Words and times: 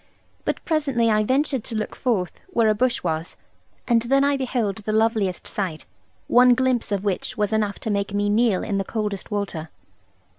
But 0.45 0.65
presently 0.65 1.11
I 1.11 1.23
ventured 1.23 1.63
to 1.65 1.75
look 1.75 1.95
forth 1.95 2.31
where 2.47 2.69
a 2.69 2.73
bush 2.73 3.03
was; 3.03 3.37
and 3.87 4.01
then 4.01 4.23
I 4.23 4.35
beheld 4.35 4.77
the 4.77 4.91
loveliest 4.91 5.45
sight 5.45 5.85
one 6.27 6.55
glimpse 6.55 6.91
of 6.91 7.03
which 7.03 7.37
was 7.37 7.53
enough 7.53 7.77
to 7.81 7.91
make 7.91 8.11
me 8.11 8.27
kneel 8.27 8.63
in 8.63 8.79
the 8.79 8.83
coldest 8.83 9.29
water. 9.29 9.69